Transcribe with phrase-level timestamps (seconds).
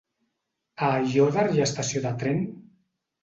[0.85, 2.41] A Aiòder hi ha estació de tren?